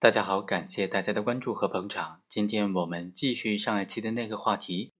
[0.00, 2.22] 大家好，感谢大家的关注和捧场。
[2.28, 4.92] 今天我们继续上一期的那个话题：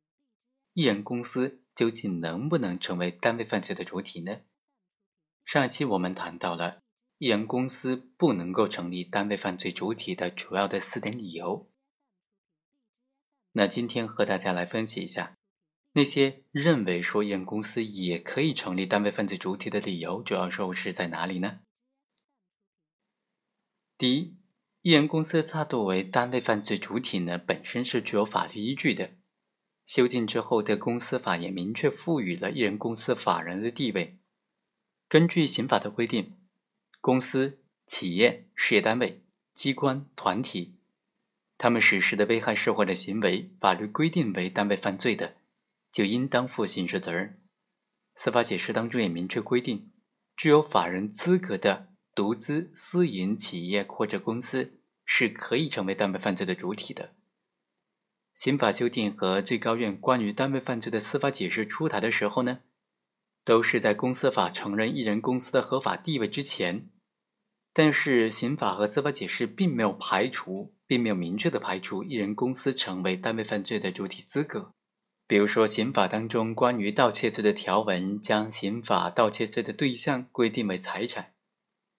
[0.72, 4.40] 艺人公司究竟能不能成为单位犯罪的主体呢？
[5.45, 6.82] 上一期我们谈到了
[7.19, 11.71] 艺人公司不能够成立单位犯罪主体的主要的四点理由。
[13.53, 15.37] 那今天和大家来分析一下
[15.93, 21.61] 那些认为说艺人公司也可以成立单位犯罪主体的理由，主要说是在哪里呢？
[23.96, 24.37] 第一。
[24.82, 29.10] 艺人公司它作为单位犯罪主体呢，本身是具有法律依据的。
[29.84, 34.19] 修订之后的公司法也明确赋予了艺人公司法人的地位。
[35.09, 36.36] 根据刑法的规定，
[37.00, 39.24] 公司、企业、事业单位、
[39.55, 40.77] 机关、团体，
[41.56, 45.36] 他们实施的危害社会的行为，法律规定为单位犯罪的，
[45.91, 47.41] 就应当负刑事责任。
[48.14, 49.91] 司法解释当中也明确规定，
[50.36, 51.88] 具有法人资格的。
[52.18, 57.14] 独资私营企业或者公司是可以成为单位犯罪的主体的。
[58.34, 62.62] 刑法修订和最高院关于单位犯罪的司法解释出台的时候呢，
[63.44, 66.91] 都是在公司法承认一人公司的合法地位之前。
[67.72, 74.72] 但是刑法和司法解释并没有排除，并没有明确的排除一人公司成为单位犯罪的主体资格。
[75.28, 81.34] 比如说，刑法当中关于盗窃罪的条文，将刑法盗窃罪的对象规定为财产。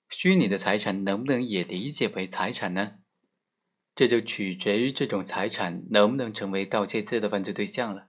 [0.10, 2.96] 虚拟的财产能不能也理解为财产呢？
[3.96, 8.08] 这就取决于这种财产能不能成为盗窃罪的犯罪对象了。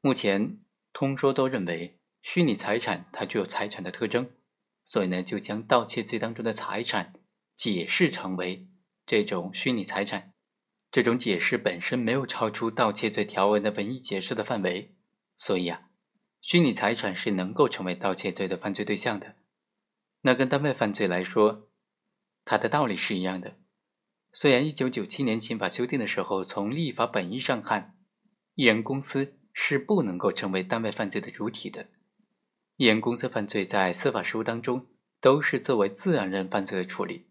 [0.00, 0.58] 目前
[0.92, 4.30] 通说都认为虚拟财产它具有财产的特征，
[4.84, 7.14] 所以呢就将盗窃罪当中的财产
[7.56, 8.68] 解释成为
[9.06, 10.32] 这种虚拟财产。
[10.90, 14.94] 这种解释本身没有超出盗窃罪条文的文艺解释的范围，
[15.36, 15.90] 所以啊，
[16.40, 19.36] 虚拟财产是能够成为盗窃罪的犯罪对象的。
[20.22, 21.68] 那跟单位犯罪来说，
[22.44, 23.56] 它的道理是一样的。
[24.32, 27.96] 虽然一九九七年刑法修订的时候，从立法本意上看，
[28.54, 31.88] 艺人公司是不能够成为单位犯罪的主体的。
[32.76, 34.86] 艺人公司犯罪在司法实务当中
[35.20, 37.26] 都是作为自然人犯罪的处理，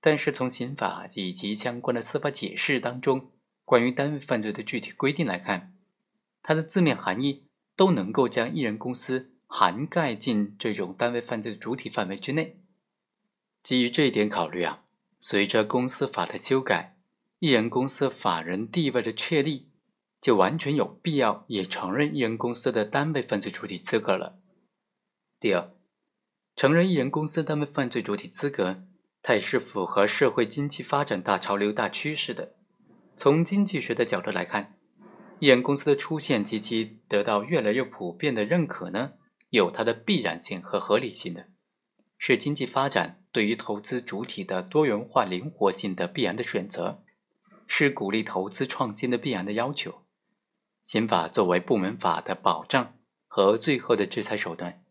[0.00, 3.32] 但是从刑法以及相关的司法解释当中，
[3.64, 5.74] 关于单位犯罪的具体规定来看，
[6.42, 9.33] 它的字面含义都能够将艺人公司。
[9.56, 12.58] 涵盖进这种单位犯罪的主体范围之内。
[13.62, 14.82] 基于这一点考虑啊，
[15.20, 16.96] 随着公司法的修改，
[17.38, 19.68] 艺人公司法人地位的确立，
[20.20, 24.40] 就完全有必要也承认艺人公司的单位犯罪主体资格了。
[25.38, 25.70] 第二，
[26.56, 28.82] 承认艺人公司单位犯罪主体资格，
[29.22, 32.56] 它也是符合社会经济发展大潮流大趋势的。
[33.16, 34.76] 从经济学的角度来看，
[35.38, 39.12] 艺人公司的出现及其得到越来越普遍的认可呢？
[39.54, 41.48] 有它的必然性和合理性的，
[42.18, 47.02] 是经济发展对于投资主体的多元化灵活性的必然的选择，
[47.66, 50.02] 是鼓励投资创新的必然的要求。
[50.84, 52.94] 刑法作为部门法的保障
[53.26, 54.82] 和最后的制裁手段，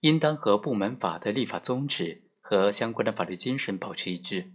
[0.00, 4.52] 应当和部门法的立法宗旨和相关的法律精神保持一致，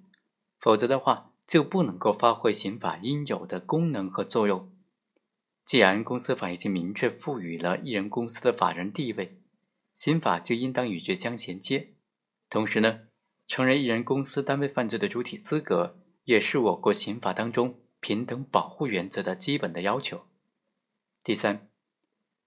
[0.59, 4.71] 否则的话就不能够发挥刑法应有的功能和作用。
[5.69, 9.37] 既然公司法已经明确赋予了艺人公司的法人地位，
[9.93, 11.89] 刑法就应当与之相衔接。
[12.49, 13.01] 同时呢，
[13.45, 20.25] 承认艺人公司单位犯罪的主体资格，也是我国刑法当中平等保护原则的基本的要求。
[21.23, 21.69] 第三，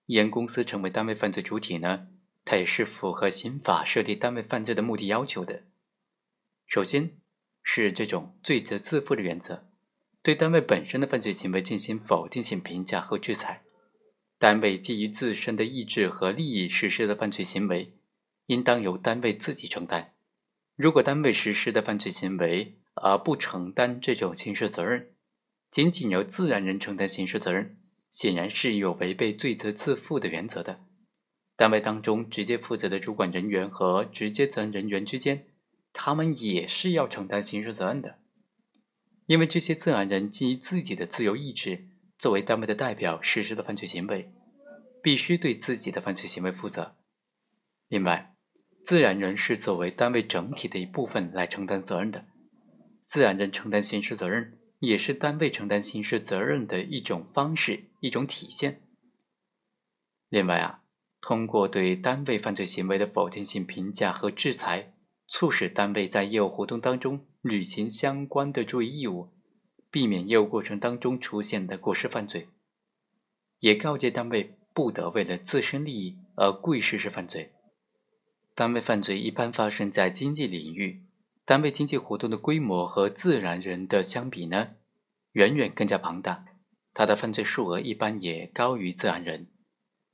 [0.06, 2.09] 艺人公司成为单位犯罪主体呢，
[2.44, 5.62] 它也是符合刑法设立单位犯罪的目的要求的。
[6.66, 7.16] 首先
[7.62, 9.69] 是这种罪责自负的原则。
[10.22, 13.62] 对单位本身的犯罪行为进行否定性评价和制裁，
[14.38, 17.94] 单位基于自身的意志和利益实施的犯罪行为，
[18.47, 20.15] 应当由单位自己承担。
[20.77, 25.10] 如果单位实施的犯罪行为而不承担这种刑事责任，
[25.71, 27.77] 仅仅由自然人承担刑事责任，
[28.10, 30.84] 显然是有违背罪责自负的原则的。
[31.56, 35.47] 单位当中直接负责的主管人员和直接责任人员之间，
[35.93, 38.19] 他们也是要承担刑事责任的。
[39.32, 41.86] 因为这些自然人基于自己的自由意志，
[42.18, 44.30] 作为单位的代表实施的犯罪行为，
[45.02, 46.96] 必须对自己的犯罪行为负责。
[47.88, 48.34] 另外，
[48.84, 52.26] 自然人是作为单位整体的一部分来承担责任的，
[53.06, 58.82] 自然人承担刑事责任，也是单位承担刑事责任的一种方式、一种体现。
[60.28, 60.82] 另外啊，
[61.22, 64.92] 通过对单位犯罪行为的否定性评价和制裁，
[65.26, 67.24] 促使单位在业务活动当中。
[67.42, 69.28] 履行相关的注意义务，
[69.91, 72.48] 避免业务过程当中出现的过失犯罪，
[73.59, 77.53] 也告诫单位不得为了自身利益而故意实施犯罪。
[78.54, 81.03] 单位犯罪一般发生在经济领域，
[81.44, 84.77] 单位经济活动的规模和自然人的相比呢，
[85.33, 86.44] 远远更加庞大，
[86.94, 89.48] 它的犯罪数额一般也高于自然人。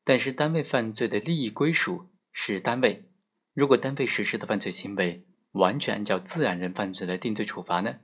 [0.02, 3.04] 但是，单位犯罪的利益归属是单位，
[3.52, 8.00] 如果单位实施的犯罪行为完全按照自然人犯罪的定罪处罚呢，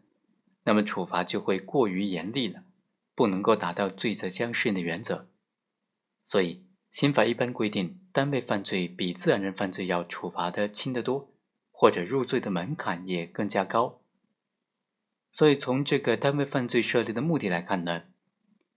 [0.65, 2.65] 那么处罚就会过于严厉了，
[3.15, 5.29] 不能够达到罪责相适应的原则。
[6.23, 11.31] 所以，刑法一般规定，单位犯罪比自然人犯罪要处罚的轻得多。
[11.77, 14.01] 或者入罪的门槛也更加高，
[15.33, 18.05] 所以从这个单位犯罪设立的目的来看呢，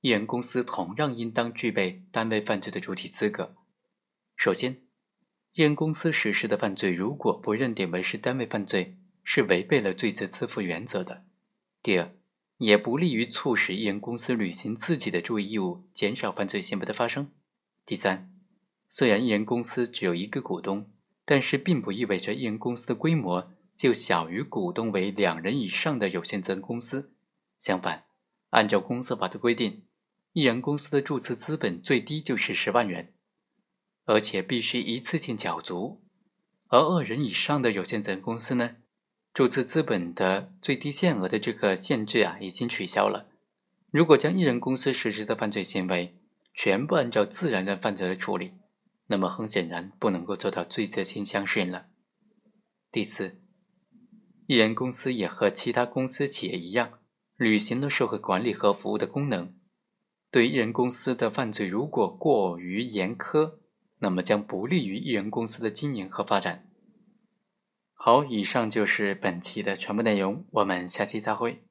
[0.02, 3.56] 一人公司同样应当具备单位犯罪的主体资格。
[4.36, 4.82] 首先，
[5.58, 11.24] 一人公司实施的犯罪如果不认定为是单位犯罪，是违背了罪责自负原则的。
[11.82, 12.12] 第二，
[12.60, 17.32] 也不利于促使一人公司履行自己的注意义务，减少犯罪行为的发生。
[17.88, 18.32] 第三，
[18.88, 20.92] 虽然一人公司只有一个股东。
[21.26, 27.12] 但是并不意味着一人公司的规模就小于股东为两人以上的有限责任公司。
[27.60, 28.06] 相反，
[28.52, 29.84] 按照公司法的规定，
[30.32, 33.12] 一人公司的注册资本最低就是十万元，
[34.08, 36.00] 而且必须一次性缴足；
[36.68, 38.78] 而二人以上的有限责任公司呢，
[39.34, 43.28] 注册资本的最低限额的这个限制啊已经取消了。
[43.92, 46.16] 如果将一人公司实施的犯罪行为
[46.54, 48.54] 全部按照自然人犯罪来处理，
[49.08, 51.88] 那么很显然不能够做到罪责刑相适应了。
[52.90, 53.42] 第四，
[54.46, 57.00] 一人公司也和其他公司企业一样，
[57.36, 59.54] 履行了社会管理和服务的功能。
[60.32, 63.60] 对一人公司的犯罪如果过于严苛，
[64.00, 66.68] 那么将不利于艺人公司的经营和发展。
[67.94, 71.67] 好，以上就是本期的全部内容，我们下期再会。